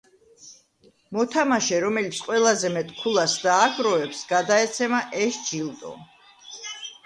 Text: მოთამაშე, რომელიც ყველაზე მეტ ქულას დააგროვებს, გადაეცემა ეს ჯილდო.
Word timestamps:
მოთამაშე, 1.17 1.81
რომელიც 1.83 2.23
ყველაზე 2.31 2.73
მეტ 2.79 2.91
ქულას 3.03 3.37
დააგროვებს, 3.45 4.25
გადაეცემა 4.35 5.07
ეს 5.23 5.41
ჯილდო. 5.53 5.97